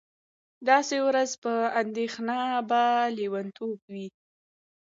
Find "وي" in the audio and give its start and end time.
3.93-4.07